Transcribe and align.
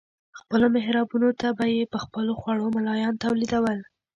خپلو 0.39 0.65
محرابونو 0.75 1.29
ته 1.39 1.47
به 1.57 1.65
یې 1.75 1.83
په 1.93 1.97
خپلو 2.03 2.31
خوړو 2.39 2.67
ملایان 2.77 3.15
تولیدول. 3.23 3.79